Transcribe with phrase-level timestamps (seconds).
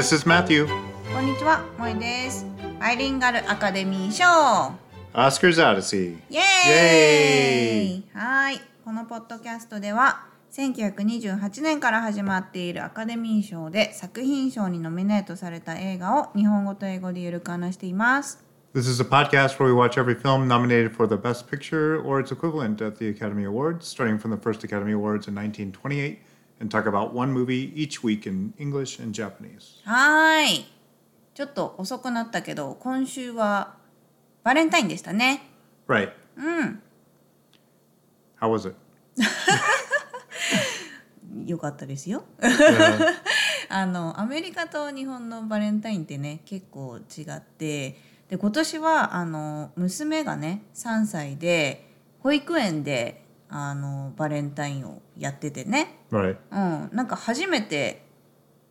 [0.00, 0.66] This is Matthew.
[1.12, 2.46] こんにちは、萌えです。
[2.80, 4.24] バイリンガルアカデミー賞
[5.12, 6.16] Oscar's Odyssey.
[6.30, 8.62] イエーイはい。
[8.82, 18.42] このポッドキャストでは、1928年から始まっているアカデミー賞で作品賞にノミネートされた映画を日本語と英語でゆるく話しています。
[18.72, 22.32] This is a podcast where we watch every film nominated for the Best Picture or its
[22.32, 26.20] equivalent at the Academy Awards, starting from the first Academy Awards in 1928,
[26.60, 29.80] and talk about one movie each week in English and Japanese.
[29.84, 30.66] はーい。
[31.34, 33.76] ちょっと遅くなったけど、今週は
[34.44, 35.42] バレンタインでしたね。
[35.88, 36.12] Right.
[38.40, 38.76] How was it?
[41.46, 42.24] よかったですよ。
[43.68, 47.96] あのアメリカと日本のバレンタインってね結構違って
[48.28, 51.88] で今年はあの娘がね3歳で
[52.20, 53.19] 保育園で
[53.50, 56.36] あのバレンタインをやっててね、right.
[56.52, 58.04] うん、なんか初めて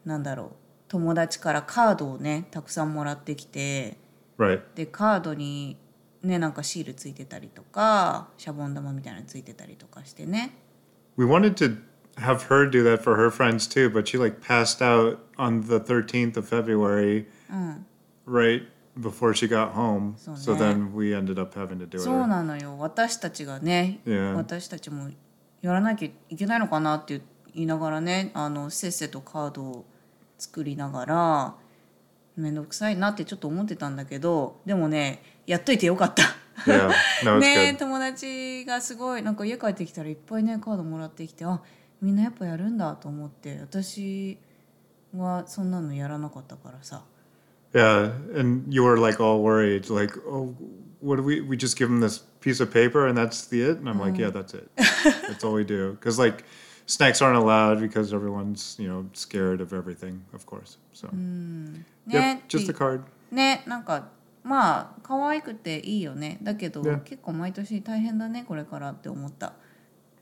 [0.05, 0.49] なんだろう
[0.87, 3.97] 友達からカードをねたくさんもらってきて
[4.39, 4.61] Right.
[4.73, 5.75] でカードに
[6.23, 10.53] ねなんかシールついてたりとかシャボン玉みたいなのついてたりとかしてね
[11.17, 11.77] We wanted to
[12.15, 15.79] have her do that for her friends too, but she like passed out on the
[15.79, 17.27] 13th of February,
[18.25, 18.63] right
[18.99, 20.13] before she got home.
[20.17, 22.27] So So, then we ended up having to do そう it.
[22.27, 24.33] なのよ私たちがね Yeah.
[24.33, 25.09] 私たちも
[25.61, 27.21] やらなきゃいけないのかなって
[27.53, 29.85] 言いながらねあのせっせとカードを
[30.37, 31.55] 作りながら
[32.37, 36.23] 面倒くさいなってちょっと思ってたんだけどでもねやっといてよかった。
[36.65, 36.91] Yeah,
[37.23, 41.61] no, ね.友達がすごいなんか家帰ってきたらいっぱいねカードもらってきてあ
[42.01, 44.37] みんなやっぱやるんだと思って私
[45.15, 47.03] はそんなのやらなかったからさ
[47.72, 50.56] Yeah, and you were like all worried, like, oh,
[51.00, 51.40] what do we?
[51.40, 53.78] We just give them this piece of paper and that's the it.
[53.78, 54.68] And I'm like, yeah, that's it.
[54.76, 55.92] that's all we do.
[55.92, 56.44] Because like,
[56.86, 60.78] snacks aren't allowed because everyone's you know scared of everything, of course.
[60.92, 63.02] So, ね yep, just って a card.
[63.30, 64.08] ねなんか
[64.42, 69.54] まあ可愛くていいよねだけど、ね結構毎年大変だねこれからって思った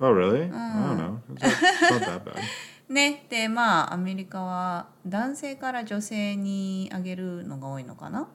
[0.00, 0.44] Oh, really?
[0.44, 1.20] I don't know.
[1.32, 2.42] It's not, it's not that bad.
[2.89, 8.27] ねでまあアメリカは男性から女性にあげるのが多いのかな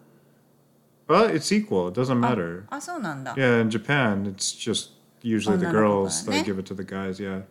[1.09, 1.89] Well, it's equal.
[1.91, 2.65] It doesn't matter.
[2.71, 4.93] あそうなんだ、Yeah, in Japan, it's just
[5.23, 7.19] usually the Oh, girls that give it to the guys.
[7.21, 7.43] Yeah.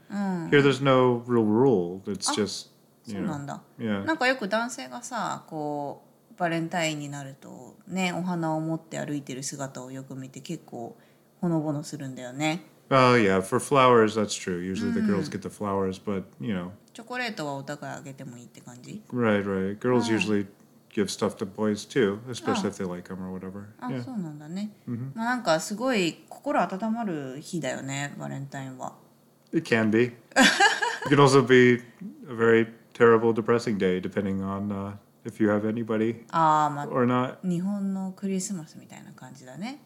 [0.50, 2.01] Here, there's no real rule.
[2.07, 2.69] It's Oh, just
[3.06, 4.06] そうな.んだ Yeah.
[4.06, 6.03] なんかよく男性がさこ
[6.35, 10.95] うバレンタインになるとねお花を持って歩いてる姿をよく見て結構
[11.41, 14.57] ほのぼのするんだよね Oh yeah, for flowers, that's true.
[14.59, 19.79] Usually the girls get the flowers, but you know, チョコレートはお互いあげてもいいって感じ right, right.
[19.79, 20.18] Girls Ah.
[20.18, 20.47] usually
[20.94, 22.69] give stuff to boys too, especially Oh.
[22.69, 23.63] if they like them or whatever.
[23.79, 24.03] あ、Yeah.
[24.03, 24.72] そうなんだね、
[25.16, 28.94] まあなんかすごい心温まる日だよねバレンタインは
[29.53, 30.03] It can be.
[30.03, 30.13] it
[31.09, 31.81] can also be
[32.30, 34.94] a very terrible, depressing day, depending on uh,
[35.25, 37.38] if you have anybody ああまあ or not.
[37.47, 39.80] 日本のクリスマスみたいな感じだね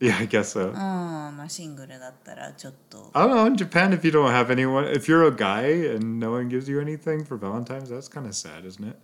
[0.00, 0.68] Yeah, I guess so.
[0.68, 3.46] うんまあシングルだったらちょっと I don't know.
[3.46, 6.68] In Japan, if you don't have anyone, if you're a guy and no one gives
[6.68, 8.96] you anything for Valentine's, that's kind of sad, isn't it?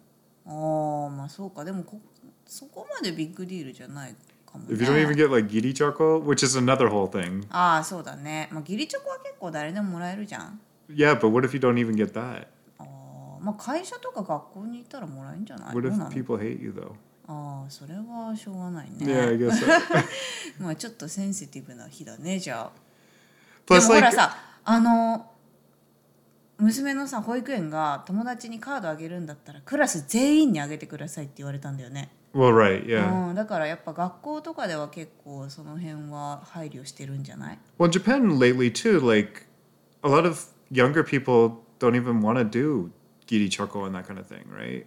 [0.46, 2.00] ああまあそうかでもこ
[2.46, 7.46] そこまでビッグディールじゃないかも If you don't even ね get like giri choco, which is another whole thing.
[7.50, 10.60] ああそうだね、まあ、義理チョコは結構誰でももらえるじゃん
[10.92, 12.48] Yeah, but what if you don't even get that?
[12.78, 16.92] あーまあ会社とか学校に行ったらもらえるんじゃない What どう if なの people hate you though?
[17.27, 19.65] ああそれはしょうがないね Yeah, I guess so.
[20.63, 22.71] まあちょっとセンシティブな日だねじゃあ
[23.65, 25.31] Plus, でもほら like, さあの
[26.57, 33.29] 娘のさ保育園が友達にカードあげるんだったらクラス全員にあげてくださいって言われたんだよね、well, right, yeah.
[33.29, 39.47] うん、だからやっぱ学校とかでは結構その辺は配慮してるんじゃない？Well, Japan lately too, like
[40.03, 42.91] a lot of younger people don't even want to do
[43.27, 44.85] giri choco and that kind of thing, right?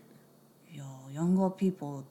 [0.73, 2.03] いやヤンガーピーポー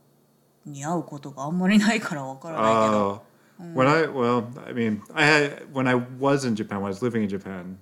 [0.67, 3.23] に会うことがあんまりないからわからないけど、
[3.59, 7.01] Oh, when I well, I mean, I had when I was in Japan, when I was
[7.01, 7.77] living in Japan,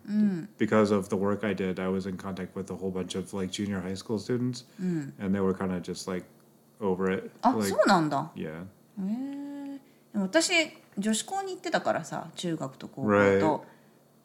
[0.58, 3.34] because of the work I did, I was in contact with a whole bunch of
[3.34, 6.26] like junior high school students, and they were kind of just like
[6.80, 7.30] over it.
[7.42, 8.66] あそうなんだ yeah, へ
[9.00, 9.80] え
[10.14, 10.52] でも私
[10.98, 13.62] 女子校に行ってたからさ中学と高校と、Right.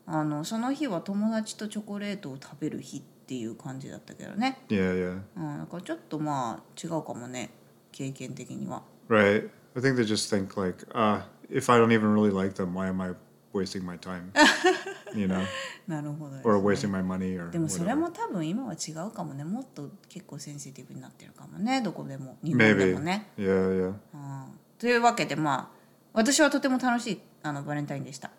[0.07, 5.21] あのその日は友達とチョコレートを食べる日っていう感じだったけどね、yeah, yeah.
[5.37, 7.51] うん、だからちょっとまあ違うかもね
[7.92, 9.50] 経験的には Right.
[9.76, 12.88] I think they just think like, uh, if I don't even really like them, why
[12.88, 13.14] am I
[13.54, 14.32] wasting my time?
[15.14, 15.42] you know,
[15.88, 17.96] なるほどです or ね wasting my money or でもそれ whatever.
[17.96, 22.94] も多分今は違うかもねもっと結構センシティブになってるかもねどこでも日本で Maybe.
[22.96, 23.94] もね、 Yeah, yeah.
[24.14, 25.76] うん、というわけでまあ
[26.14, 28.32] 私はとても楽しいあのバレンタインでした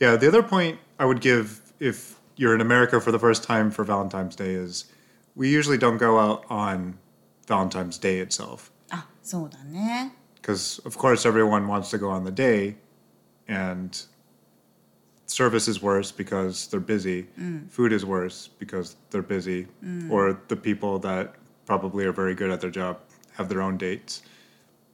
[0.00, 3.70] Yeah, the other point I would give if you're in America for the first time
[3.70, 4.92] for Valentine's Day is
[5.36, 6.94] we usually don't go out on
[7.48, 8.70] Valentine's Day itself.
[8.90, 12.76] あそうだね Because, of course, everyone wants to go on the day,
[13.48, 13.90] and
[15.26, 17.26] service is worse because they're busy.
[17.70, 19.66] Food is worse because they're busy.
[20.10, 22.98] Or the people that probably are very good at their job
[23.38, 24.20] have their own dates.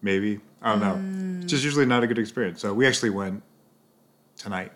[0.03, 0.39] Maybe.
[0.63, 1.41] I don't know.
[1.43, 2.61] It's just usually not a good experience.
[2.61, 3.43] So we actually went
[4.37, 4.71] tonight.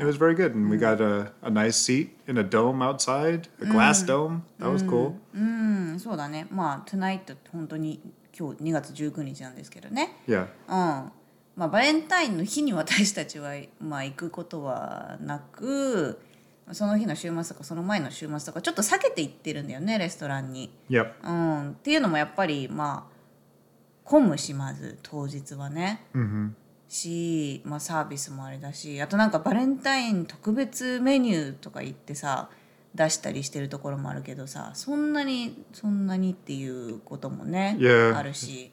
[0.00, 0.54] It was very good.
[0.54, 4.42] And we got a, a nice seat in a dome outside, a glass dome.
[4.58, 5.14] That was cool.
[5.34, 8.00] うんそうだねまあ Tonight 本当に
[8.36, 10.46] 今日2月19日なんですけどね Yeah.
[10.68, 11.12] うん
[11.56, 16.18] まあバレンタインの日に私たちは、まあ、行くことはなく
[16.72, 20.70] その日の週末とかその前の週末とかちょっと避けて行ってるんだよねレストランに。
[20.88, 21.12] Yep.
[21.22, 23.20] うん、っていうのもやっぱりまあ
[24.04, 26.06] 混むしまず当日はね。
[26.14, 26.54] hmm
[26.90, 32.50] し、まあ、サービスもあれだしあとなんかバレンタイン特別メニューとか言ってさ
[32.94, 38.16] 出したりしてるところもあるけどさそんなにそんなにっていうこともね Yeah.
[38.16, 38.72] あるし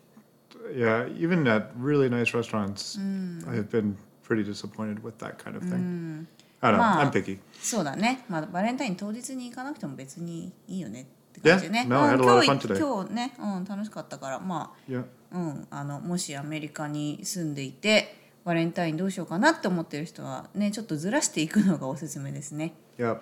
[0.76, 3.00] Yeah, even at really nice restaurants,
[3.48, 6.28] I've been pretty disappointed with that kind of thing.
[6.62, 6.84] I don't know.
[6.84, 7.02] Ma.
[7.04, 7.40] I'm picky.
[7.62, 11.06] そうだね、まあ、バレンタイン当日に行かなくても別にいいよねっ
[11.42, 11.86] て感じでね。
[11.86, 12.78] Yeah, no, I had a うん lot of 今 fun 日 today.
[12.80, 15.04] 今日ね、うん、楽しかったからま Yeah.
[15.32, 22.74] あ、うん、あのもしアメリカに住んでいてバレンタインどうしようかなって思ってる人はねちょっとずらしていくのがおすすめですね。
[22.98, 23.18] Yep.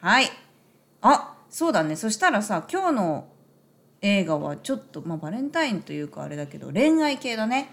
[0.00, 0.30] はい。
[1.02, 3.28] あそうだねそしたらさ今日の
[4.02, 7.70] 映画はちょっと、まあ、バレンタインというかあれだけど恋愛系だね。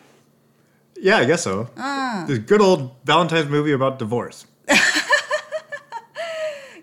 [1.01, 1.67] Yeah, I guess so.
[1.75, 2.27] うん。
[2.27, 4.47] The good old Valentine's movie about divorce.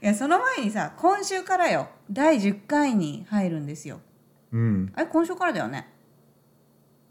[0.02, 4.00] いやその前にさ今週からよ第10回に入るんですよ。
[4.52, 4.91] Mm.
[4.94, 5.88] あれ今週からだよね。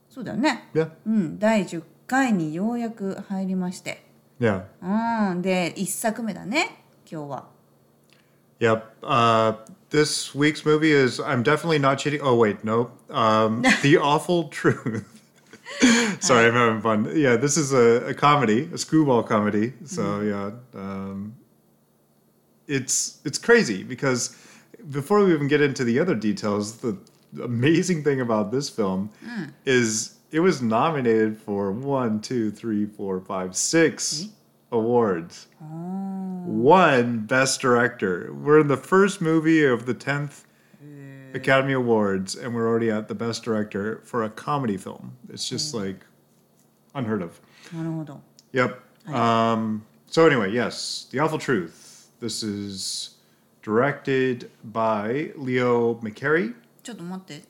[0.09, 0.69] そうだよね。
[0.73, 0.89] Yeah.
[1.05, 4.03] うん第10回にようやく入りまして。
[4.39, 4.63] Yeah.
[4.81, 7.59] うんで1作目だね今日は。
[8.59, 8.83] Yep.
[9.01, 9.55] Uh,
[9.89, 12.21] this week's movie is I'm definitely not cheating.
[12.21, 12.91] Oh wait, no.
[13.09, 15.05] Um, the awful truth.
[16.19, 17.11] Sorry, I'm having fun.
[17.15, 19.73] Yeah, this is a, a comedy, a screwball comedy.
[19.85, 21.35] So yeah, um,
[22.69, 24.37] it's it's crazy because
[24.91, 26.97] before we even get into the other details, the
[27.43, 29.51] amazing thing about this film mm.
[29.65, 34.31] is it was nominated for one, two, three, four, five, six mm.
[34.71, 35.47] awards.
[35.61, 35.65] Oh.
[36.45, 38.31] One Best Director.
[38.33, 40.45] We're in the first movie of the tenth
[40.83, 41.35] mm.
[41.35, 45.17] Academy Awards, and we're already at the Best Director for a comedy film.
[45.29, 46.05] It's just like
[46.93, 47.39] unheard of.
[48.53, 48.79] Yep.
[49.13, 51.88] Um, so anyway, yes, the awful truth.
[52.19, 53.15] This is
[53.61, 56.53] directed by Leo McCarey.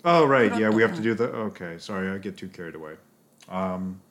[0.04, 0.58] Oh right.
[0.58, 1.26] Yeah, we have to do the.
[1.26, 2.96] Okay, sorry, I get too carried away.
[3.48, 4.02] Um,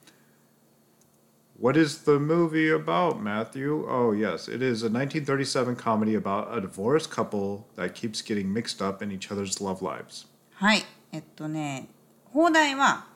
[1.60, 3.84] what is the movie about, Matthew?
[3.88, 8.80] Oh, yes, it is a 1937 comedy about a divorced couple that keeps getting mixed
[8.80, 10.26] up in each other's love lives.
[10.54, 11.88] はい、えっとね、
[12.32, 13.06] 邦題は、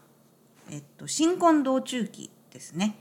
[0.70, 2.96] えっと、新婚道中記ですね。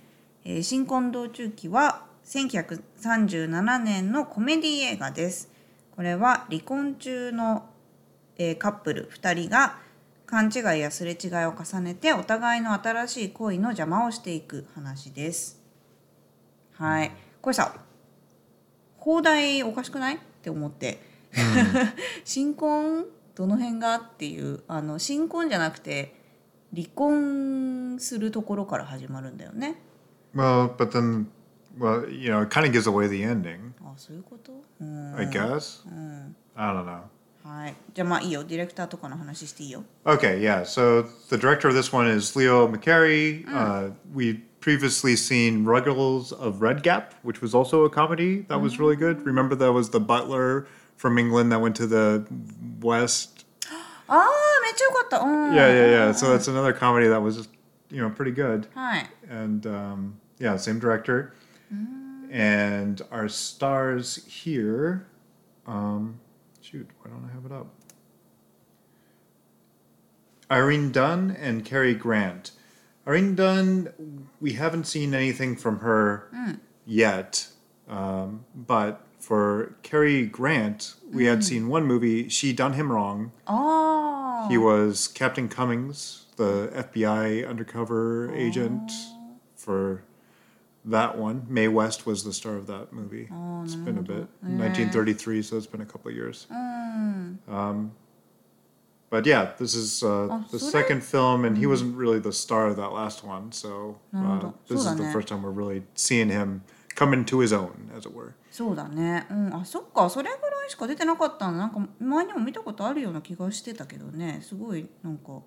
[0.45, 5.51] えー、新婚道中記は、1937年のコメディ映画です。
[5.93, 7.65] これは離婚中の、
[8.37, 9.77] えーカップル2人が
[10.25, 15.61] 勘違いやすれ違いを重ねてお互いの新しい恋の邪魔をしていく話です。
[16.75, 17.11] はい。
[17.41, 17.75] これさ、
[18.95, 20.15] 放題おかしくない？
[20.15, 21.01] って思って、
[22.23, 23.07] 新婚？
[23.35, 23.95] どの辺が？
[23.95, 26.15] っていうあの新婚じゃなくて
[26.73, 29.81] 離婚するところから始まるんだよね。
[30.33, 31.25] Well, but then,
[31.78, 35.82] well, you know, it kind of gives away the ending, あそういうことうん I guess.
[36.56, 37.02] I don't know.
[37.44, 37.74] はい。
[37.94, 38.42] じゃあまあいいよ。
[38.44, 39.84] ディレクターとかの話していいよ。
[40.04, 40.62] Okay, yeah.
[40.64, 43.44] So the director of this one is Leo McCarey.
[43.46, 48.80] Uh, we previously seen Ruggles of Red Gap, which was also a comedy that was
[48.80, 49.24] really good.
[49.24, 52.26] Remember that was the butler from England that went to the
[52.80, 53.44] West.
[54.08, 54.26] ああ
[54.62, 55.20] めっちゃよかった。
[55.20, 55.52] うん。
[55.52, 56.12] Yeah, yeah, yeah.
[56.12, 57.48] So that's another comedy that was,
[57.90, 58.66] you know, pretty good.
[58.74, 59.06] はい。
[59.30, 61.32] And um, yeah, same director.
[62.29, 65.07] And our stars here.
[65.67, 66.19] Um,
[66.61, 67.67] shoot, why don't I have it up?
[70.49, 72.51] Irene Dunne and Cary Grant.
[73.07, 76.29] Irene Dunne, we haven't seen anything from her
[76.85, 77.47] yet.
[77.89, 83.31] Um, but for Cary Grant, we had seen one movie, She Done Him Wrong.
[83.45, 84.49] ああ。
[84.49, 88.91] He was Captain Cummings, the FBI undercover agent
[89.55, 90.03] for
[90.84, 91.46] that one.
[91.48, 93.28] Mae West was the star of that movie.
[93.64, 94.26] it's been a bit.
[94.42, 96.46] 1933, so it's been a couple of years.
[96.50, 97.92] Um,
[99.08, 102.32] but yeah, this is uh, Oh, the so second film, and he wasn't really the
[102.32, 103.52] star of that last one.
[103.52, 104.54] So uh, なるほど。
[104.68, 105.12] this is そうだ the ね。
[105.12, 106.60] first time we're really seeing him
[106.96, 108.32] come into his own, as it were.
[108.50, 109.26] そうだね。
[109.30, 109.54] うん。
[109.54, 115.40] あそっかそれぐら 回しか出てなかったのなんか前にも見たことあるような気がしてたけどねすごいなんか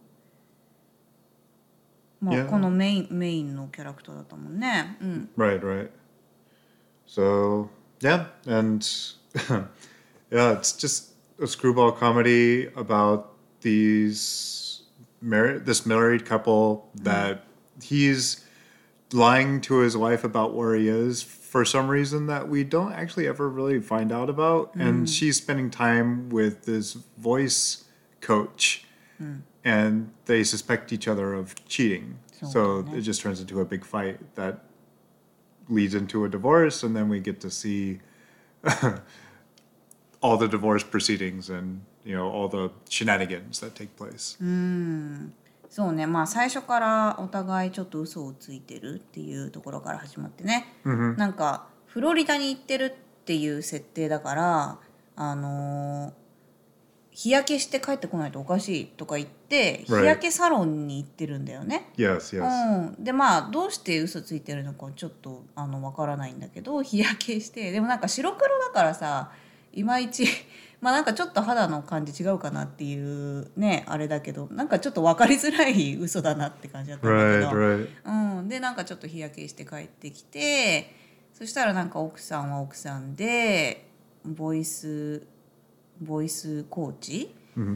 [2.24, 2.50] まあ Yeah.
[2.50, 5.90] このメインメインのキャラクターだったもんねうん Right, right.
[7.08, 7.70] So
[8.02, 8.86] yeah, and
[10.32, 14.84] yeah, it's just a screwball comedy about these
[15.22, 17.44] married this married couple that
[17.82, 18.46] he's
[19.12, 23.28] lying to his wife about where he is for some reason that we don't actually
[23.28, 27.86] ever really find out about and she's spending time with this voice
[28.22, 28.86] coach
[29.66, 32.98] and they suspect each other of cheating so So, yeah.
[33.00, 34.60] it just turns into a big fight that
[35.68, 38.00] leads into a divorce and then we get to see
[40.22, 44.38] all the divorce proceedings and you know all the shenanigans that take place
[45.70, 50.66] そうねまあ最初からお互いちょっと嘘をついてるっていうところから始まってね、
[51.18, 54.80] なんかフロリダに行ってるっていう設定だから
[55.16, 56.23] あのー
[57.15, 60.03] 日焼けして帰ってこないとおかしいとか言って日 Right.
[60.03, 61.93] 焼けサロンに行ってるんだよね。
[61.97, 62.89] yes yes.
[62.89, 67.71] うん、でまあどうして嘘ついてるのかちょっとあのわからないんだけど 日焼けして。
[67.71, 69.31] でもなんか白黒だからさ
[69.73, 70.27] いまいち
[70.81, 78.39] まあなんかちょっと肌の感じ違うかなっていうねあれだけどなんかちょっと分かりづらい嘘だなって感じだったんだ right けど、right.
[78.39, 80.93] うん、でなんかちょっと日焼けして帰ってきて
[81.33, 83.89] そしたらなんか奥さんは奥さんで
[84.25, 85.23] ボイス
[86.05, 87.35] ボイスコーチ、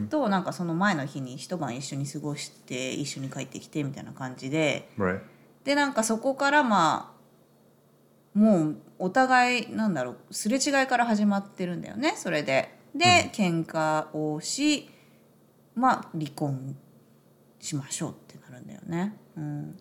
[0.09, 4.89] となんかその前の日に一晩一緒に過ごして一緒に帰ってきてみたいな感じで。
[4.97, 5.21] Right
[5.63, 7.13] でなんかそこからま
[8.35, 12.75] あもうお互いなんだろうすれ違いから始まってるんだよねそれで。
[12.95, 14.89] で、喧嘩をし
[15.75, 16.75] まあ離婚
[17.59, 19.15] しましょうってなるんだよね。
[19.37, 19.77] うん、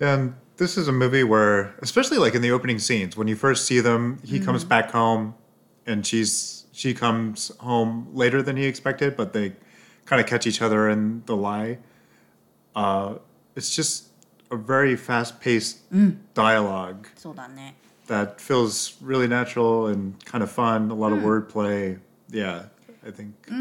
[0.00, 3.64] And this is a movie where, especially like in the opening scenes, when you first
[3.64, 5.32] see them, he comes back home,
[5.86, 9.52] and she's she comes home later than he expected, but they
[10.06, 11.78] kind of catch each other in the lie.
[12.74, 13.14] Uh,
[13.56, 14.08] it's just
[14.50, 15.78] a very fast-paced
[16.34, 17.06] dialogue
[18.08, 20.90] that feels really natural and kind of fun.
[20.90, 21.98] A lot of wordplay.
[22.28, 22.64] Yeah.
[23.04, 23.32] I think.
[23.50, 23.54] う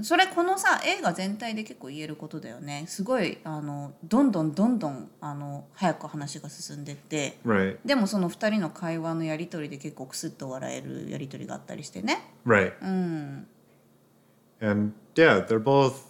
[0.00, 7.38] ん、それこのさ映画全体で結構言えることだよねすごいあのどんどんどんどんあの早く話が進んでって。
[7.46, 12.74] Right, でもその2人の会話のやり取りで結構クスッと笑えるやり取りがあったりしてね right.
[12.82, 13.46] うん
[14.60, 16.02] And yeah, they're both,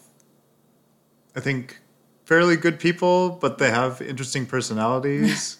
[1.36, 1.80] I think,
[2.24, 5.58] fairly good people, but they have interesting personalities,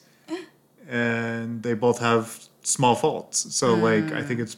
[0.89, 3.55] and they both have small faults.
[3.55, 4.57] So like, I think it's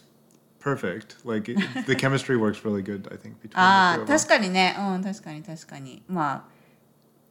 [0.63, 1.17] perfect.
[1.25, 3.09] Like it, the chemistry works really good.
[3.11, 4.19] I think between あ the あ two of.
[4.19, 6.63] 確かにねうん確かに確かにまあ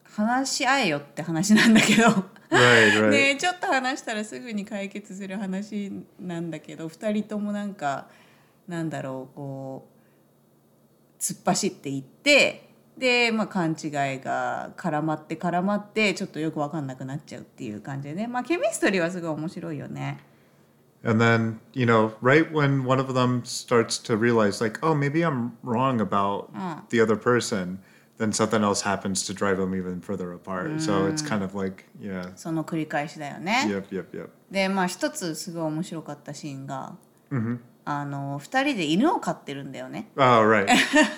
[0.03, 2.03] 話し合えよって話なんだけど
[2.51, 3.09] Right, right.
[3.09, 8.07] ねちょっと話したらすぐに解決する話なんだけど2人ともなんか
[8.67, 9.87] なんだろうこ
[11.17, 20.19] う突っ走っていってで、まあ、勘違いが絡まって絡まってちょっとよく分かんなくなっちゃうっていう感じでねまあケミストリーはすごい面白いよね。
[21.04, 25.56] And then you know, right when one of them starts to realize, like, oh, maybe I'm
[25.62, 26.50] wrong about
[26.90, 27.78] the other person,
[28.18, 30.80] then something else happens to drive them even further apart.
[30.80, 33.66] So it's kind of like, yeah, その繰り返しだよね。
[33.68, 34.30] yep, yep, yep.
[34.50, 36.96] でまあ一つすごい面白かったシーンが、
[37.83, 40.11] あの2人で犬を飼ってるんだよね。
[40.15, 40.67] Oh, right.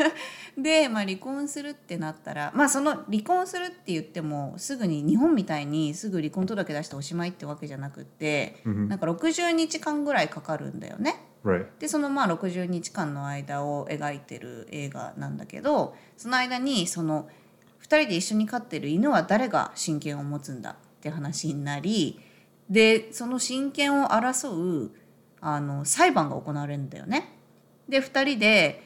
[0.58, 11.16] で、まあ、離婚するってなったらまあその離婚するって言ってもすぐに日本みたいにすぐ離婚届出しておしまいってわけじゃなくって、なんか60日間ぐらいかかるんだよね。
[11.44, 11.66] right.
[11.80, 17.28] でそのまあ60日間の間を描いてる映画なんだけどその間にその
[17.82, 22.20] 2人で一緒に飼ってる犬は誰が親権を持つんだって話になり
[22.70, 24.92] でその親権を争う
[25.46, 27.38] あの裁判が行われるんだよね。
[27.90, 28.82] で2人で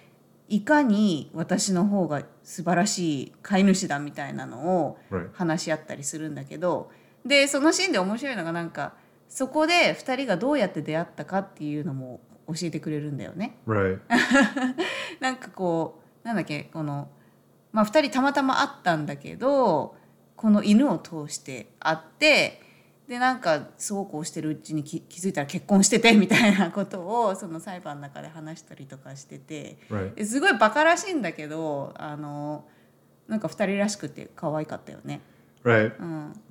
[0.49, 4.97] いかに私の方が素晴らしい飼い主だみたいなのを.
[5.33, 6.89] 話し合ったりするんだけど
[7.25, 8.93] でそのシーンで面白いのがなんか
[9.29, 13.57] そこで2人がどうやって出会ったかっていうのも教えてくれるんだよね。
[15.19, 17.09] なんかこうなんだっけこの、
[17.71, 19.95] まあ、2人たまたま会ったんだけど
[20.35, 22.61] この犬を通して会って
[23.07, 29.77] でなんかそうこうしてるうちに気気づいたら結婚しててみたいなことをその裁判の中で話したりとかしてて
[30.25, 32.65] すごいバカらしいんだけどあの
[33.27, 35.21] なんか2人らしくて可愛かったよね。
[35.63, 35.91] Right.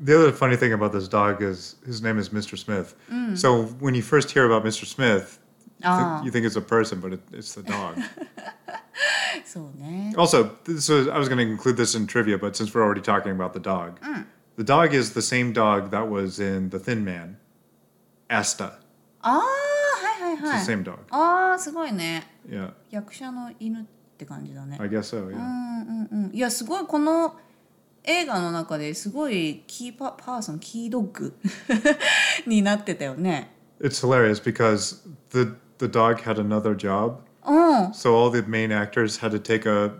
[0.02, 2.56] The other funny thing about this dog is his name is Mr.
[2.58, 2.94] Smith.
[3.36, 4.84] So when you first hear about Mr.
[4.84, 5.38] Smith,
[5.78, 6.20] you Ah.
[6.22, 7.96] think, you think it's a person, but it, it's the dog.
[10.18, 13.00] also, this was, I was going to include this in trivia, but since we're already
[13.00, 13.98] talking about the dog,
[14.57, 17.37] the dog is the same dog that was in The Thin Man,
[18.29, 18.79] Asta.
[19.21, 20.97] ああはいはい はいは It's the い same dog.
[21.09, 23.83] ああすごいね Yeah, 役者の犬っ
[24.17, 25.25] て感じだね I guess so.
[25.27, 25.35] う Yeah.
[25.37, 27.35] んうんうんいやすごいこの
[28.03, 31.35] 映画の中ですごいキーパパーソンキードッグ
[32.47, 39.19] になってたよね It's hilarious because the the dog had another job, うん so all the main actors
[39.19, 39.91] had to take a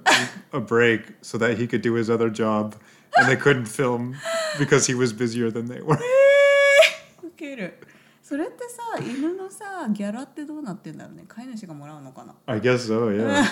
[0.51, 2.73] a break so that he could do his other job,
[3.17, 4.15] and they couldn't film
[4.59, 5.97] because he was busier than they were.
[7.23, 7.73] ウケる
[8.21, 13.09] それってさ犬のさギャラってどうなってんだろうね飼い主がもらうのかな I guess so.
[13.11, 13.43] Yeah.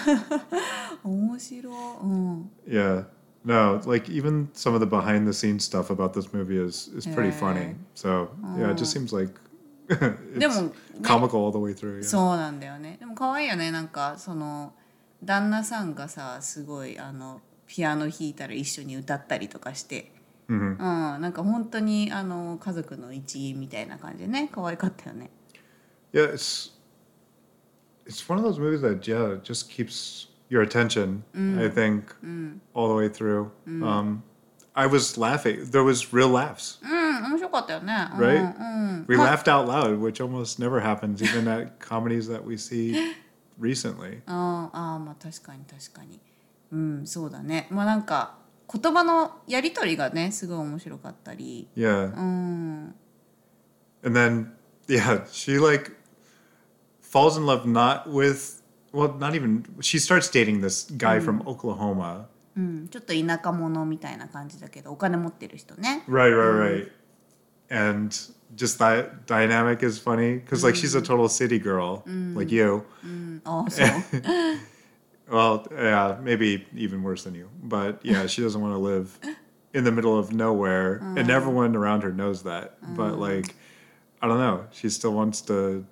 [1.03, 2.51] 面白いうん。
[2.67, 3.05] Yeah.
[3.45, 7.07] No, like even some of the behind the scenes stuff about this movie is is
[7.07, 7.39] pretty Yeah.
[7.39, 7.75] funny.
[7.95, 9.33] So yeah, it just seems like
[9.87, 11.99] で it's も、ね、 comical all the way through.
[11.99, 12.03] Yeah.
[12.03, 14.73] そうなんだよねでも可愛いよねなんかその
[15.23, 20.12] 旦那さんがさすごいあの ピアノ弾いたら一緒に歌ったりとかして、
[20.48, 20.54] Mhm.
[20.54, 25.30] うん、なんか本当にあの家族の一員みたいな感じでね可愛かったよね
[26.12, 26.72] Yeah, it's
[28.06, 31.22] it's one of those movies that yeah just keeps your attention.
[31.34, 32.14] I think
[32.74, 33.50] all the way through.
[33.66, 34.22] Um,
[34.74, 35.64] I was laughing.
[35.70, 38.54] There was real laughs, うん面白かったよね、うん right?
[38.58, 42.94] うん、We laughed out loud, which almost never happens, even at comedies that we see
[43.58, 44.20] recently.
[44.26, 46.20] あーあーまあ確かに確かに
[46.74, 48.38] うんそうだねまあなんか
[48.72, 52.94] 言葉のやり取りがねすごい面白かったり Yeah, うん
[54.02, 54.48] and then
[54.88, 55.92] yeah, she like
[57.00, 58.62] falls in love not with
[58.94, 59.64] well, not even.
[59.80, 62.28] She starts dating this guy from Oklahoma.
[62.56, 66.92] うん、ちょっと田舎者みたいな感じだけどお金持ってる人ね Right, right, right.
[67.68, 68.14] And
[68.54, 72.02] just that dynamic is funny because, like, she's a total city girl,
[72.36, 72.84] like you.
[73.02, 73.86] うんああそう
[75.30, 77.48] Well, yeah, maybe even worse than you.
[77.62, 79.18] But yeah, she doesn't want to live
[79.72, 81.30] in the middle of nowhere, and mm.
[81.30, 82.76] everyone around her knows that.
[82.94, 83.18] But mm.
[83.18, 83.54] like,
[84.20, 84.66] I don't know.
[84.70, 85.86] She still wants to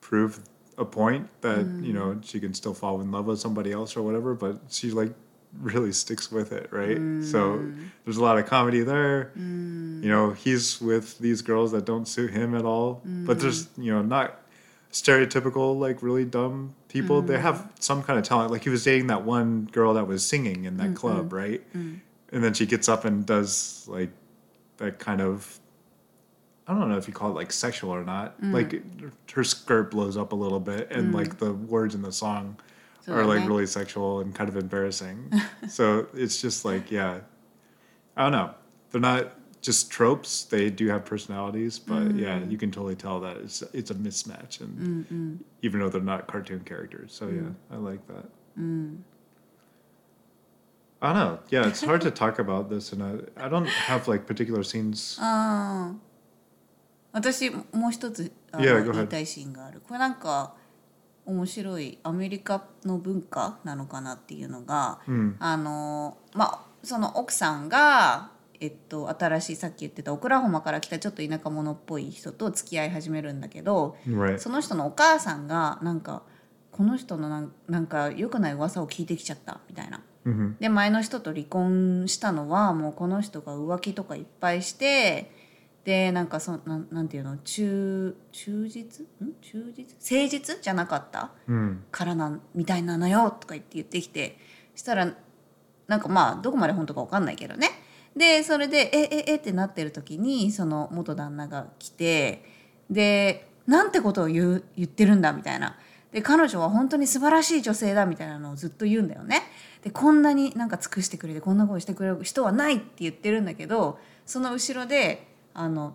[0.00, 0.40] prove
[0.76, 2.24] a point that you know mm.
[2.26, 4.34] she can still fall in love with somebody else or whatever.
[4.34, 5.12] But she like
[5.60, 6.98] really sticks with it, right?
[7.22, 7.64] So
[8.04, 9.30] there's a lot of comedy there.
[9.36, 13.02] You know, he's with these girls that don't suit him at all.
[13.04, 14.40] But there's you know not
[14.94, 17.20] stereotypical like really dumb people.
[17.20, 18.50] They have some kind of talent.
[18.52, 21.62] Like he was dating that one girl that was singing in that club, right?
[21.74, 24.10] And then she gets up and does like
[24.78, 25.58] that kind of
[26.66, 28.36] I don't know if you call it like sexual or not.
[28.42, 28.82] Like
[29.32, 32.56] her skirt blows up a little bit and like the words in the song
[33.04, 35.32] So are like then- really sexual and kind of embarrassing.
[35.68, 37.20] so it's just like, yeah.
[38.16, 38.54] I don't know.
[38.92, 39.32] They're not
[39.63, 40.43] just tropes.
[40.43, 44.61] They do have personalities, but yeah, you can totally tell that it's it's a mismatch
[44.61, 47.13] and even though they're not cartoon characters.
[47.13, 48.25] So yeah, I like that.
[51.01, 51.39] I don't know.
[51.49, 55.17] Yeah, it's hard to talk about this and I, I don't have like particular scenes.
[55.21, 55.95] ああ
[57.11, 58.93] 私もう一つあの Yeah, go ahead.
[58.93, 60.53] 言いたいシーンがあるこれなんか
[61.25, 64.99] 面白いアメリカの文化なのかなっていうのが、
[65.39, 73.96] あのまあその奥さんが えっと、新しいさっき言ってたオクラホマから来たちょっと田舎者っぽい人と付き合い始めるんだけど.
[74.38, 76.22] その人のお母さんがなんか
[76.70, 80.00] この人のなんなんか良くない噂を聞いてきちゃったみたいな。
[80.24, 85.30] hmm で前の人と離婚したのはもうこの人が浮気とかいっぱいして
[85.84, 89.34] でなんかそなんなんていうの忠忠実ん？
[89.42, 90.58] 忠実誠実？
[90.62, 91.76] じゃなかった？Mm.
[91.90, 94.38] からなんみたいなのよとか言って言ってきて。
[94.76, 95.12] したら
[95.86, 97.68] なんかまあどこまで本当か分かんないけどね
[98.16, 102.44] でそれでえええってなってる時にその元旦那が来て
[102.90, 105.76] でなんてことを言う言ってるんだみたいな
[106.12, 109.42] で彼女は本当に素晴らしい女性だみたいなのをずっと言うんだよね
[109.82, 115.94] でこんなになんか尽くしてくれてこんなことしてくれる人はないって言ってるんだけどその後ろであの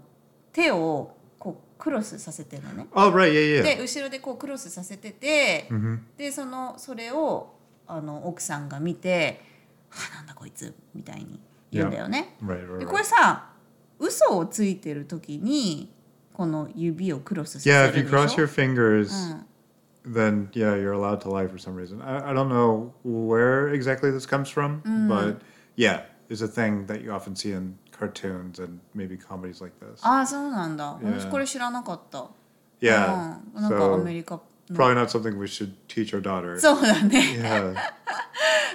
[0.52, 3.32] 手をこうクロスさせてるのね Oh, right.
[3.32, 3.64] Yeah, yeah.
[3.64, 7.54] で後ろでこうクロスさせてて、hmm でそのそれを
[7.88, 9.42] あの奥さんが見て
[9.90, 11.40] 「はあなんだこいつ」みたいに
[11.72, 12.36] 言うんだよね。
[12.80, 13.50] で.これさ
[14.00, 15.92] 嘘をついてる時に
[16.34, 19.10] この指をクロスさせ Yeah, る if で you し cross ょ your fingers,
[20.06, 22.02] then yeah, you're allowed to lie for some reason.
[22.02, 25.42] I, I don't know where exactly this comes from, but
[25.76, 30.00] yeah, it's a thing that you often see in cartoons and maybe comedies like this.
[30.02, 32.30] ああそうなんだ.私これ知らなかった、
[32.82, 34.42] Yeah, うん、なんかアメリカの
[34.75, 36.59] probably not something we should teach our daughter.
[36.59, 37.75] そうだね Yeah,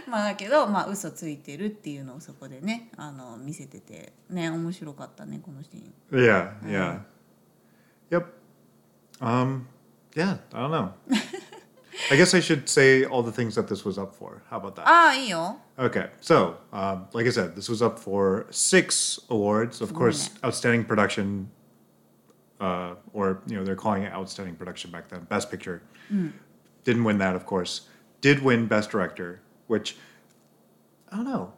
[0.08, 7.00] まあだけどまあ嘘ついてるっていうのをそこでねあの見せててね面白かったねこのシーン yeah, yeah.
[8.12, 8.26] Yep.
[9.22, 9.68] Um,
[10.16, 10.94] yeah, I don't know.
[12.12, 14.42] I guess I should say all the things that this was up for.
[14.50, 14.88] How about that?
[14.88, 19.82] ああいいよ Okay, so um, like I said, this was up for six awards.
[19.82, 21.50] Of course, outstanding production,
[22.61, 25.25] uh, or you know they're calling it outstanding production back then.
[25.25, 25.83] Best Picture
[26.85, 27.89] didn't win that, of course.
[28.21, 29.97] Did win Best Director, which
[31.11, 31.53] I don't know.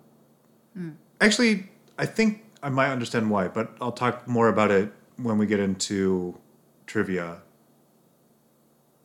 [1.20, 5.46] Actually, I think I might understand why, but I'll talk more about it when we
[5.46, 6.38] get into
[6.86, 7.38] trivia.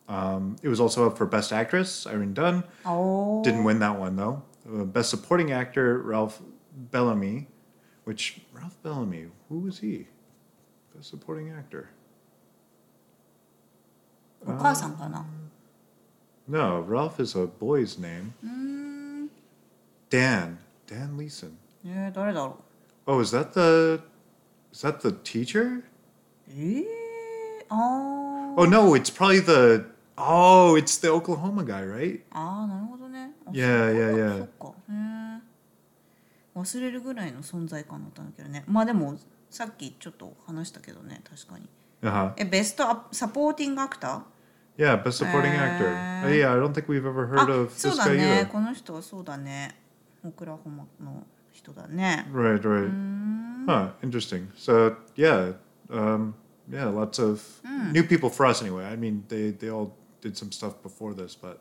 [0.08, 2.64] Um, it was also up for Best Actress, Irene Dunne.
[2.84, 4.42] おー Didn't win that one though.
[4.68, 6.42] Uh, Best Supporting Actor, Ralph
[6.74, 7.48] Bellamy,
[8.04, 10.08] which Ralph Bellamy, who was he?
[10.97, 11.85] Best Supporting Actor.
[14.45, 15.25] お母さんかな
[16.47, 18.33] No, Ralph is a boy's name.
[20.09, 20.57] Dan.
[20.87, 21.51] Dan Leeson.
[21.85, 22.57] えー、誰だろ
[23.05, 24.01] Oh, is that the
[24.71, 25.79] is that the teacher?
[25.79, 25.83] う
[26.49, 26.85] えー、
[27.69, 29.85] あー Oh no, it's probably the
[30.17, 32.21] oh, it's the Oklahoma guy, right?
[32.31, 34.37] あーなるほどねあ Yeah, そっか yeah, yeah.
[34.39, 35.39] そっかへー
[36.55, 39.17] 忘れるぐらいの存在感だったんだけどねまあでも
[39.51, 41.67] さっきちょっと話したけどね確かに
[42.03, 42.31] Uh-huh.
[42.37, 44.21] えベストアサポーティングアクター
[44.77, 45.87] Yeah, best supporting actor.
[45.89, 48.17] Uh, Oh, yeah, I don't think we've ever あ heard of そう this だ guy
[48.17, 48.47] ね either.
[48.51, 49.75] この人はそうだね
[50.23, 52.91] オクラホマの人だね Right, right.
[53.65, 54.49] Huh, interesting.
[54.55, 55.53] So yeah,
[55.89, 56.35] um,
[56.69, 57.41] yeah, lots of
[57.91, 58.85] new people for us anyway.
[58.85, 61.57] I mean, they they all did some stuff before this, but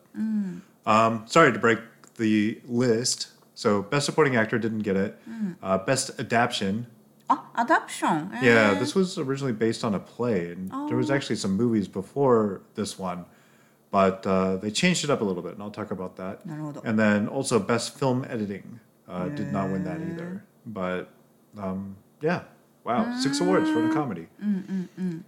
[0.84, 1.78] um, sorry to break
[2.18, 3.28] the list.
[3.54, 5.16] So best supporting actor didn't get it.
[5.62, 6.86] Uh, best adaptation.
[7.31, 8.07] Oh, adaptation.
[8.33, 8.79] Uh, yeah, eh.
[8.79, 10.87] this was originally based on a play, and oh.
[10.89, 11.15] there was oh.
[11.15, 13.23] actually some movies before this one,
[13.89, 16.43] but uh, they changed it up a little bit, and I'll talk about that.
[16.83, 21.09] And then also best film editing uh, did not win that either, but
[21.57, 22.41] um, yeah,
[22.83, 23.93] wow, six awards for a mm.
[23.93, 24.27] comedy.
[24.43, 25.23] Mm, mm,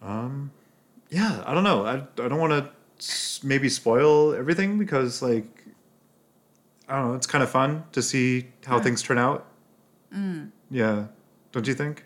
[0.00, 0.52] um,
[1.10, 1.84] yeah, I don't know.
[1.84, 5.64] I I don't want to maybe spoil everything because like
[6.88, 7.14] I don't know.
[7.14, 9.44] It's kind of fun to see how things turn out
[10.70, 11.06] Yeah,
[11.52, 12.02] don't you think?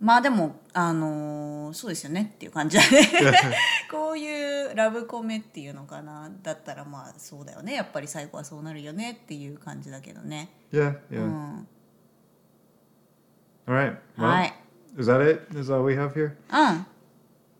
[0.00, 3.08] まあでもあのーそうですよねっていう感じだね
[3.90, 11.20] こういうラブコメっていうのかなだったらまあそうだよねやっぱり最後はそうなるよねっていう感じだけどね Yeah, う yeah.
[11.24, 11.66] ん
[13.66, 13.96] All right.
[14.18, 14.54] Well, はい
[14.98, 15.58] Is that it?
[15.58, 16.30] Is all we have here?
[16.30, 16.86] うん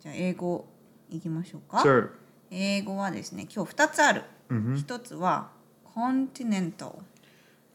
[0.00, 0.66] じゃあ英語
[1.10, 2.10] いきましょうか Sure.
[2.50, 4.24] 英語はですね今日2つある、
[4.76, 5.50] 一つは
[5.84, 6.98] コンティネント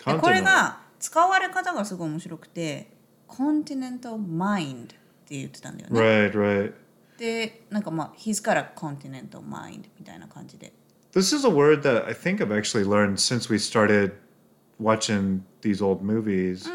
[0.05, 0.43] でこれ Continental.
[0.43, 2.88] が使われ方がすごい面白くて
[3.26, 6.74] コンティネントマインドって言ってたんだよね Right, right.
[7.18, 10.72] でなんかまあ he's got a continental mind みたいな感じで
[11.12, 14.12] This is a word that I think I've actually learned since we started
[14.80, 16.66] watching these old movies.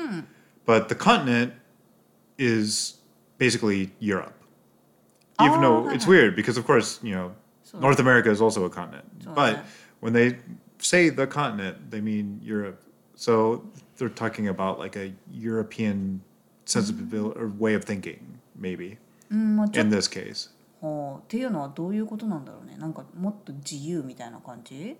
[0.65, 1.53] But the continent
[2.38, 2.97] is
[3.39, 4.34] basically Europe.
[5.41, 7.32] Even though it's weird because, of course, you know,
[7.80, 9.06] North America is also a continent.
[9.36, 9.63] But yeah.
[9.99, 10.38] when they
[10.80, 12.82] say the continent, they mean Europe.
[13.15, 13.65] So
[14.01, 16.21] they're talking about like a European
[16.65, 18.19] sensibility or way of thinking,
[18.60, 18.97] maybe
[19.32, 20.49] うんまあちょっ in と this case.
[20.82, 24.95] ほうっていうのはどういうことなんだろうねなんかもっと自由みたいな感じ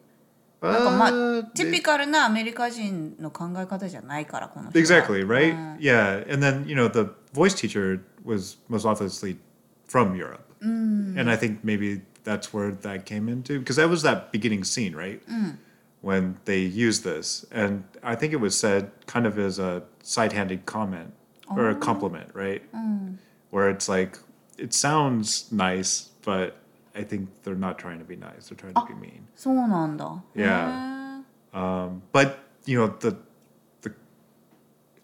[0.62, 5.56] なんかまあ Uh, ティピカルなアメリカ人の考え方じゃないからこの人は Exactly, right?
[5.80, 6.24] Yeah.
[6.34, 9.38] And then, you know, the voice teacher was most obviously
[9.88, 10.42] from Europe.
[10.62, 14.96] And I think maybe that's where that came into because that was that beginning scene,
[14.96, 15.22] right?
[16.02, 17.46] When they used this.
[17.52, 21.12] And I think it was said kind of as a side handed comment
[21.50, 22.62] or a compliment, right?
[23.50, 24.20] Where it's like,
[24.58, 26.58] it sounds nice, but
[26.96, 28.48] I think they're not trying to be nice.
[28.50, 29.28] They're trying to be mean.
[29.36, 31.22] そうなんだ Yeah.
[31.54, 33.16] Um, but you know the
[33.82, 33.94] the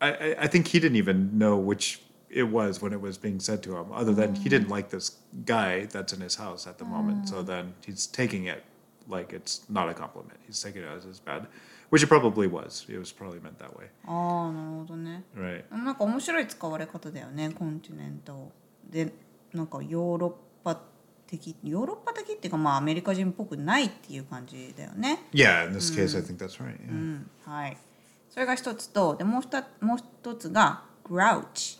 [0.01, 3.39] I, I- I think he didn't even know which it was when it was being
[3.39, 3.91] said to him.
[3.91, 7.29] Other than he didn't like this guy that's in his house at the moment.
[7.29, 8.63] So then he's taking it
[9.08, 10.38] like it's not a compliment.
[10.46, 11.46] He's taking it as, bad,
[11.90, 12.84] which it probably was.
[12.88, 15.64] It was probably meant that way, ああなるほどね right?
[15.70, 18.52] なんか面白い使われ方だよねコンティネント
[18.90, 19.12] で
[19.52, 20.32] なんかヨーロッ
[20.64, 20.80] パ
[21.26, 26.78] 的ヨーロッパ的っていうかまあアメリカ人っぽくないっていう感じだよね Yeah, in this case, I think that's right.
[26.80, 26.90] Yeah.
[26.90, 27.76] うんはい
[28.30, 31.78] それが一つとでもう二もう一つが grouch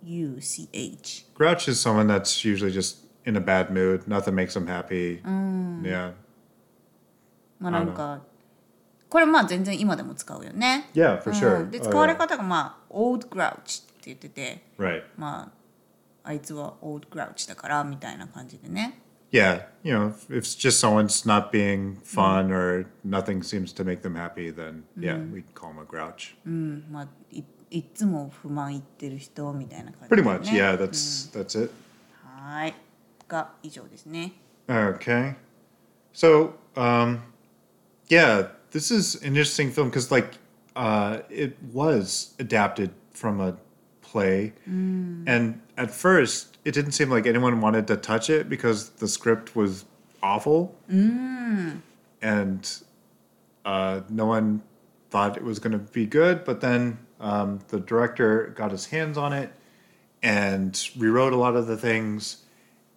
[0.00, 2.98] G-R-O-U-C-H Grouch is someone that's usually just
[3.29, 4.07] in a bad mood.
[4.07, 5.21] Nothing makes them happy.
[5.23, 6.13] Yeah.
[7.59, 8.21] まあなんか
[9.09, 11.63] これまあ全然今でも使うよね Yeah, for う sure.
[11.65, 12.17] んで Oh, 使われ yeah.
[12.17, 15.03] 方がまあ old grouch って言ってて Right.
[15.17, 15.51] ま
[16.23, 18.99] ああいつは old grouch だからみたいな感じでね
[19.31, 24.01] Yeah, you know, if it's just someone's not being fun or nothing seems to make
[24.01, 26.35] them happy, then yeah, we call them a grouch.
[26.45, 30.77] うんまあいいっつも不満言ってる人みたいな感じ Pretty だよ much, ね yeah.
[30.77, 31.71] That's that's it.
[32.23, 32.75] はい
[33.29, 34.33] が以上ですね
[34.67, 35.35] Okay,
[36.11, 37.21] so um,
[38.09, 40.39] yeah, this is an interesting film because like
[40.75, 43.55] uh, it was adapted from a
[44.01, 44.53] play.
[44.65, 49.55] And at first, it didn't seem like anyone wanted to touch it because the script
[49.55, 49.85] was
[50.23, 50.73] awful.
[52.21, 52.67] And
[53.65, 54.61] uh, no one
[55.09, 56.43] thought it was going to be good.
[56.45, 59.51] But then um, the director got his hands on it
[60.23, 62.43] and rewrote a lot of the things.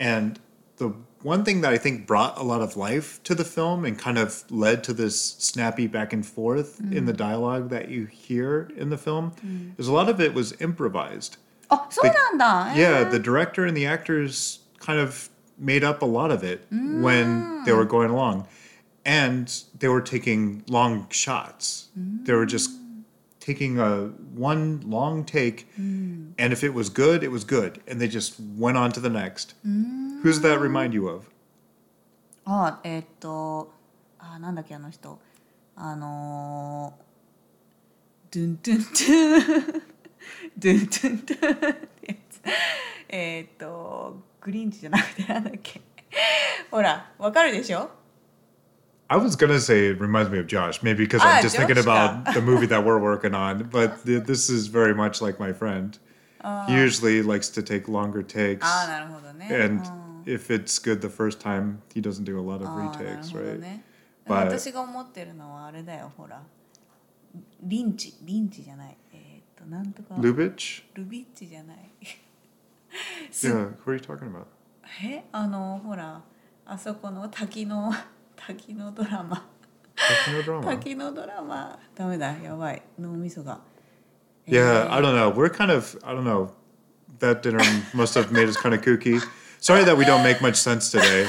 [0.04, 0.38] and
[0.78, 3.98] the one thing that I think brought a lot of life to the film and
[3.98, 6.94] kind of led to this snappy back and forth mm.
[6.94, 7.18] in the mm.
[7.18, 9.80] dialogue that you hear in the film mm.
[9.80, 11.38] is a lot of it was improvised.
[11.72, 12.14] Oh, so the,
[12.76, 17.02] yeah, the director and the actors kind of made up a lot of it mm.
[17.02, 17.78] when they mm.
[17.78, 18.46] were going along.
[19.06, 21.88] And they were taking long shots.
[21.96, 22.83] They were just mm
[23.46, 26.32] taking a one long take mm.
[26.38, 29.10] and if it was good it was good and they just went on to the
[29.10, 29.54] next.
[29.68, 30.22] Mm.
[30.24, 31.30] who's that remind you of?
[32.46, 33.74] あえー、っと
[34.20, 35.20] あなんだっけあの人
[35.76, 36.94] あの
[38.32, 39.84] ドゥンドゥンドゥン
[40.58, 42.42] ドゥンドゥンドゥンってやつ
[43.10, 45.82] えー、っとグリンチじゃなくてなんだっけ？
[46.72, 47.90] ほらわかるでしょ？
[49.13, 51.85] I was gonna say it reminds me of Josh, maybe because Ah, I'm just thinking Josh,
[51.85, 52.33] about yeah.
[52.35, 53.69] the movie that we're working on.
[53.71, 55.99] But th- this is very much like my friend.
[56.69, 61.41] he usually likes to take longer takes, ああなるほどね and うん if it's good the first
[61.41, 63.59] time, he doesn't do a lot of あーなる retakes, ほど right?
[63.61, 63.83] ね
[64.27, 66.43] But- 私が思ってるのはあれだよほら
[67.63, 70.83] リンチリンチじゃないえーっとなんとか Lubitsch?
[70.95, 71.79] ルビッチじゃない
[73.31, 74.45] す Yeah, who are you talking about?
[75.03, 76.23] えあのほら
[76.67, 77.93] あそこの滝の
[78.43, 79.47] 滝のドラマ
[80.27, 80.63] Techno drama.
[80.77, 83.61] 滝のドラマダメだやばい脳みそが
[84.47, 85.29] Yeah, I don't know.
[85.31, 86.53] We're kind of, I don't know.
[87.19, 87.59] That dinner
[87.93, 89.21] must have made us kind of kooky.
[89.61, 91.29] Sorry that we don't make much sense today.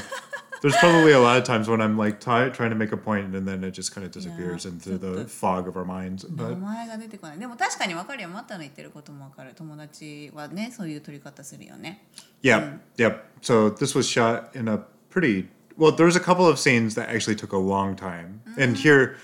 [0.62, 3.34] There's probably a lot of times when I'm like t- trying to make a point
[3.36, 5.84] and then it just kind of disappears Yeah, into the so the- fog of our
[5.84, 6.26] minds.
[6.30, 12.06] 名 But 前が出てこないでも確かに分かるよマッタの言ってることも分かる友達はねそういう取り方するよね
[12.44, 13.22] yeah, yep.
[13.42, 15.93] So this was shot in a pretty well.
[15.93, 18.79] There's a couple of scenes that actually took a long time, and mm.
[18.79, 19.17] here,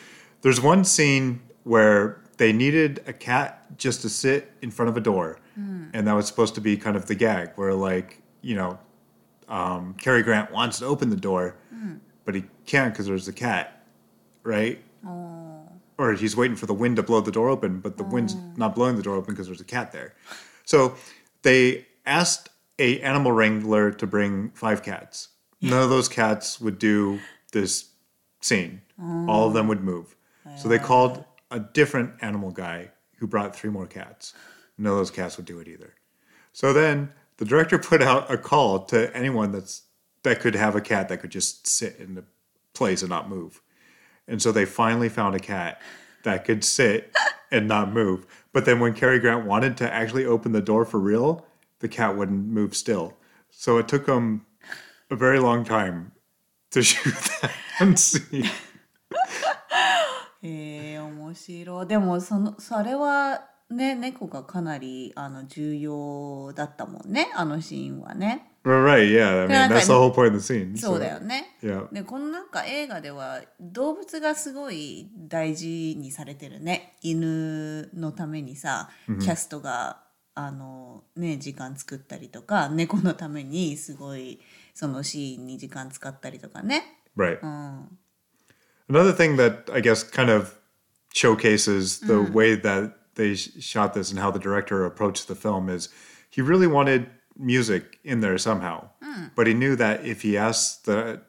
[0.42, 5.00] there's one scene where they needed a cat just to sit in front of a
[5.00, 5.90] door, mm.
[5.92, 8.78] and that was supposed to be kind of the gag, where like you know,
[9.48, 11.98] um, Cary Grant wants to open the door, mm.
[12.24, 13.84] but he can't because there's a cat,
[14.42, 14.82] right?
[15.06, 15.68] Oh.
[15.98, 18.52] Or he's waiting for the wind to blow the door open, but the wind's oh.
[18.56, 20.14] not blowing the door open because there's a cat there.
[20.64, 20.94] So
[21.42, 25.28] they asked a animal wrangler to bring five cats.
[25.60, 27.20] None of those cats would do
[27.52, 27.90] this
[28.40, 28.82] scene.
[29.28, 30.16] All of them would move.
[30.56, 34.34] So they called a different animal guy who brought three more cats.
[34.78, 35.94] None of those cats would do it either.
[36.52, 39.82] So then the director put out a call to anyone that's
[40.22, 42.24] that could have a cat that could just sit in the
[42.74, 43.62] place and not move.
[44.28, 45.80] And so they finally found a cat
[46.24, 47.14] that could sit
[47.50, 48.26] and not move.
[48.52, 51.46] But then when Cary Grant wanted to actually open the door for real,
[51.78, 53.16] the cat wouldn't move still.
[53.50, 54.44] So it took him
[55.10, 56.12] a very long time
[56.70, 57.14] to shoot
[57.80, 58.44] that scene.
[60.42, 69.42] へえ面白いでもそのそれはね猫がかなりあの重要だったもんねあのシーンはね right, yeah.
[69.42, 70.76] I mean, that's the whole point of the scene.
[70.78, 71.92] そう so- だよね Yeah.
[71.92, 79.98] でこのなんか映画では動物がすごい大事にされてるね犬のためにさキャストが
[80.34, 84.40] あのね時間作ったりとか猫のためにすごい
[84.79, 86.83] そのシーンに時間使ったりとかね
[87.17, 87.39] Right.
[87.41, 87.97] うん
[88.89, 90.59] Another thing that I guess kind of
[91.13, 95.69] showcases the way that they sh- shot this and how the director approached the film
[95.69, 95.89] is
[96.29, 98.89] he really wanted music in there somehow.
[99.35, 101.21] But he knew that if he asked the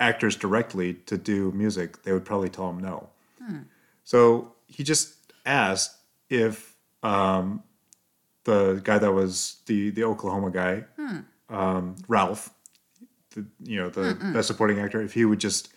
[0.00, 3.08] actors directly to do music, they would probably tell him no.
[4.04, 5.14] So he just
[5.46, 5.96] asked
[6.28, 7.62] if um,
[8.44, 10.84] the guy that was the, the Oklahoma guy,
[11.48, 12.50] um, Ralph,
[13.35, 14.33] the, you know the Mm-mm.
[14.33, 15.69] best supporting actor if he would just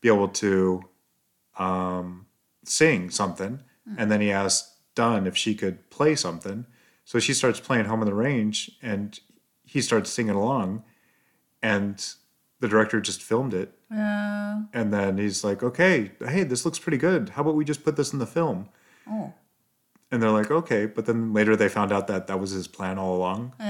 [0.00, 0.82] be able to
[1.58, 2.26] um,
[2.64, 3.94] sing something, mm-hmm.
[3.98, 6.66] and then he asked Dunne if she could play something.
[7.04, 9.18] So she starts playing Home on the Range, and
[9.64, 10.84] he starts singing along,
[11.62, 12.04] and
[12.60, 13.72] the director just filmed it.
[13.90, 17.30] Uh, and then he's like, "Okay, hey, this looks pretty good.
[17.30, 18.68] How about we just put this in the film?"
[19.08, 19.32] Oh.
[20.10, 22.98] And they're like, "Okay," but then later they found out that that was his plan
[22.98, 23.52] all along.
[23.60, 23.62] Uh,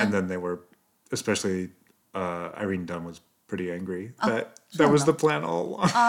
[0.00, 0.60] and then they were,
[1.12, 1.70] especially
[2.14, 3.20] uh, Irene Dunne was
[3.50, 5.90] pretty angry oh, that that was the plan all along.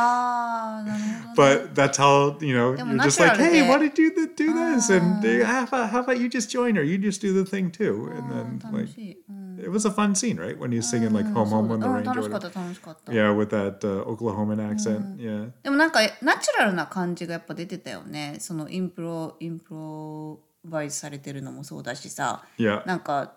[0.83, 1.33] Oh.
[1.35, 4.89] But that's how you know you're just like, hey, why did you th- do this?
[4.89, 5.19] And ah.
[5.21, 6.83] they, how about, how about you just join her?
[6.83, 8.09] You just do the thing too.
[8.11, 9.63] Ah, and then 楽 like mm.
[9.63, 10.57] it was a fun scene, right?
[10.57, 12.63] When he's singing like "Home Home だ on the うん oh, Range," or 楽しかった、whatever.
[12.63, 13.11] 楽しかった。
[13.11, 15.51] yeah, with that uh, Oklahoman accent, yeah.
[15.63, 22.85] でもなんかナチュラルな感じがやっぱ出てたよねそのインプロインプロバイズされてるのもそうだしさ Yeah.
[22.85, 23.33] なんか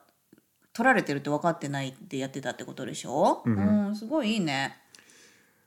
[0.75, 4.77] 取られてるって分かってないってやってたってことでしょ、うん、すごいいいね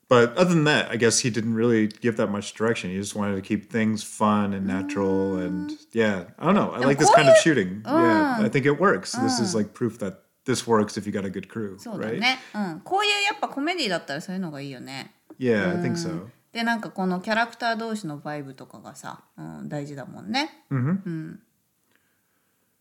[0.09, 2.91] But other than that, I guess he didn't really give that much direction.
[2.91, 5.35] He just wanted to keep things fun and natural.
[5.35, 6.71] And yeah, I don't know.
[6.71, 7.81] I like this kind of shooting.
[7.85, 9.11] Yeah, I think it works.
[9.11, 12.19] This is like proof that this works if you got a good crew, そうだ right?
[12.19, 16.27] ね、うん、こういうやっぱコメディだったらそういうのがいいよね Yeah, I think so.
[16.53, 20.63] でなんかこのキャラクター同士のバイブとかがさ、うん、大事だもんね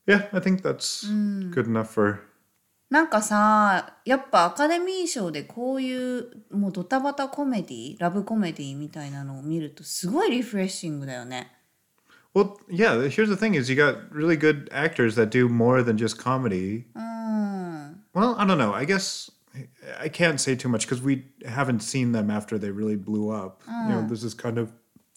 [0.07, 1.05] Yeah, I think that's
[1.51, 2.19] good enough for.
[2.89, 11.51] なんかさやっぱアカデミー賞でこういうもうドタバタコメディラブコメディみたいなのを見るとすごいリフレッシングだよね
[12.33, 12.95] Well, yeah.
[13.09, 16.85] Here's the thing: is you got really good actors that do more than just comedy.
[16.95, 18.73] うん Well, I don't know.
[18.73, 19.29] I guess
[20.01, 23.61] I can't say too much because we haven't seen them after they really blew up.
[23.67, 24.71] You know, this is kind of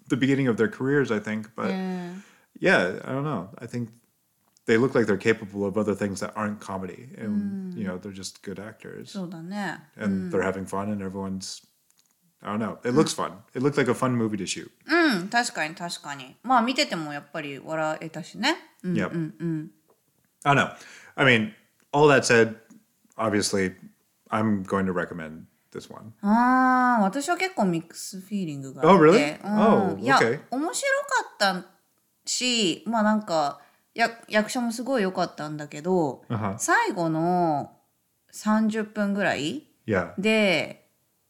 [0.08, 1.50] the beginning of their careers, I think.
[1.56, 2.22] But うん
[2.60, 3.48] yeah, I don't know.
[3.58, 3.90] I think
[4.68, 8.12] they look like they're capable of other things that aren't comedy, and you know, they're
[8.12, 11.62] just good actors, そうだね and they're having fun, and everyone's.
[12.42, 12.78] I don't know.
[12.84, 13.32] It looks fun.
[13.54, 14.70] It looked like a fun movie to shoot.
[14.86, 19.10] うん確かに確かにまあ見ててもやっぱり笑えたしねうん Yep.
[20.44, 20.70] I don't know.
[21.16, 21.52] I mean,
[21.92, 22.56] all that said,
[23.16, 23.72] obviously,
[24.30, 26.12] I'm going to recommend this one.
[26.20, 29.40] ああ私は結構ミックスフィーリングがあって、 Oh, really?
[29.42, 30.40] うん Oh, いや okay.
[30.50, 30.88] 面白
[31.38, 31.66] かった
[32.26, 33.60] しまあなんか
[33.99, 36.55] や役者もすごい良かったんだけど、Uh huh.
[36.57, 37.71] 最後の
[38.33, 40.13] 30分ぐらい Yeah.
[40.19, 40.87] で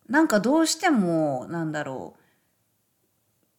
[0.10, 2.16] なんかどうしてもなんだろ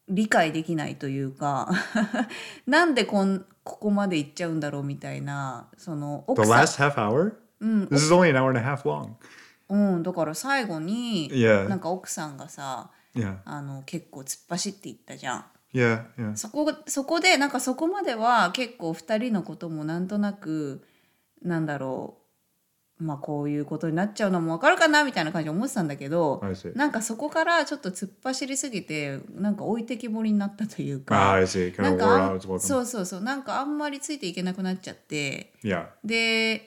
[0.09, 1.70] う理解できないというか
[2.66, 7.33] なんでこんここまで行っちゃうんだろうみたいなその The 奥さん last half hour?
[7.62, 9.12] This is only an hour and a half long.
[9.70, 11.66] うん、だから最後に Yeah.
[11.66, 13.38] なんか奥さんがさ Yeah.
[13.46, 15.44] あの結構突っ走っていったじゃん。
[15.72, 16.04] Yeah.
[16.18, 16.37] Yeah.
[16.37, 20.83] そこそこでなんかそこまでは結構2人のこともなんとなく
[21.42, 22.16] なんだろ
[23.00, 26.42] うまあこういうことになっちゃうのも分かるかなみたいな感じで思ってたんだけど.
[26.74, 35.87] なんかそこからちょっと突っ走りすぎてなんか置いてきぼりになったという Ah, か.なんか.そうそうそうなんかあんまりついていけなくなっちゃって Yeah.
[36.04, 36.66] で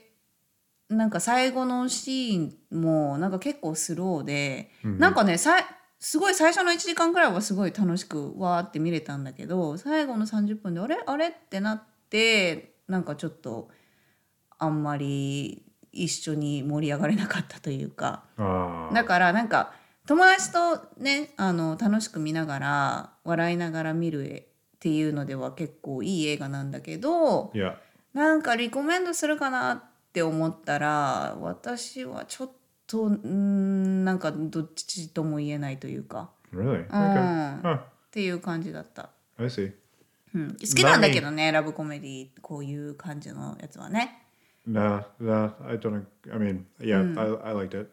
[0.90, 5.66] なんか最後のシーンもなんか結構スローで、なんかねさい
[6.04, 10.98] すごい最初の1時間くらいはすごい楽しくわーって見れたんだけど最後の30分であれ？
[11.06, 11.30] あれ？
[11.30, 13.70] ってなってなんかちょっと
[14.60, 15.64] あんまり
[15.94, 18.94] 一緒に盛り上がれなかったというか Ah.
[18.94, 19.72] だからなんか
[20.06, 24.30] 友達とねあの楽しく見ながら笑いながら見る
[24.76, 27.76] っていうのでは結構いい映画なんだけど Yeah.
[28.14, 32.54] なんかリコメンドするかなって思ったら私はちょっと
[32.92, 36.88] うーんなんかどっちとも言えないというか Really?
[36.88, 36.92] Okay.
[36.92, 37.80] うんっ Huh.
[38.12, 39.74] ていう感じだった、I see.
[40.36, 44.20] うん、好きなんだけどねラブコメディこういう感じのやつはね
[44.66, 46.06] No, no, I don't.
[46.32, 47.90] I mean, yeah, I, I liked it.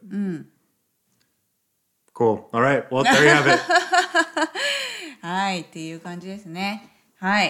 [2.14, 2.48] Cool.
[2.53, 2.85] All right.
[2.92, 3.59] Well, there you have it.
[5.22, 7.48] はいっていう感じですねはい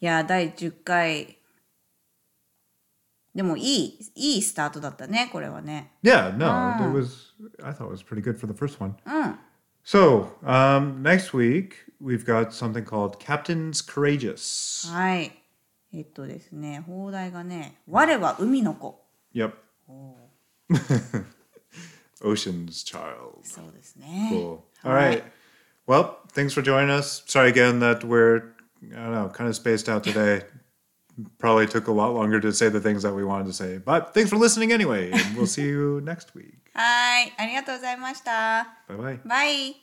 [0.00, 1.38] いや第10回
[3.34, 5.92] でもいい、いいスタートだったね、これはね。
[6.02, 6.46] Yeah, no,
[6.84, 8.94] it was, I thought it was pretty good for the first one.
[9.06, 9.12] Mm.
[9.14, 9.38] うん。
[9.84, 14.92] So, um, next week, we've got something called Captain's Courageous.
[14.92, 15.32] はい。
[15.94, 19.02] えっとですね、邦題がね、我は海の子。
[19.34, 19.52] Yep.
[19.88, 20.16] Oh.
[22.22, 23.40] Ocean's Child.
[23.42, 24.30] そうですね。
[24.30, 24.60] Cool.
[24.84, 25.24] All right.
[25.86, 27.22] Well, thanks for joining us.
[27.26, 28.54] Sorry again that we're,
[28.92, 30.44] I don't know, kind of spaced out today.
[31.39, 33.79] Probably took a lot longer to say the things that we wanted to say.
[33.79, 35.11] But thanks for listening anyway.
[35.11, 36.53] And we'll see you next week.
[36.73, 39.19] はいありがとうございました Bye bye.
[39.27, 39.80] バイ